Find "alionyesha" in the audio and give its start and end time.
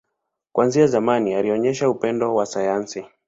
1.33-1.89